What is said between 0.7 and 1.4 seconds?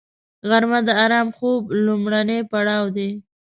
د آرام